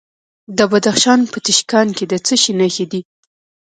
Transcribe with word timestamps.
د 0.57 0.59
بدخشان 0.71 1.19
په 1.31 1.37
تیشکان 1.45 1.87
کې 1.97 2.05
د 2.11 2.13
څه 2.25 2.33
شي 2.41 2.53
نښې 2.59 2.85
دي؟ 2.91 3.01